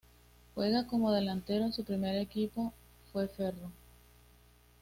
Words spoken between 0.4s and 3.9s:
Juega como delantero y su primer equipo fue Ferro.